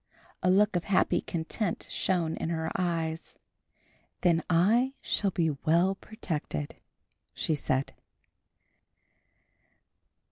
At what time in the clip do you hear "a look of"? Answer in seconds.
0.41-0.85